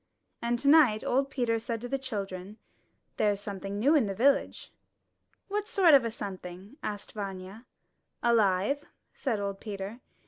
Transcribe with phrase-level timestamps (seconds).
[0.41, 2.57] And tonight old Peter said to the children,
[3.19, 4.71] ^^There's something new in the village.''
[5.47, 7.65] *'What sort of a something?'* asked Vanya.
[8.23, 8.81] ''Alive,"
[9.13, 9.99] said old Peter.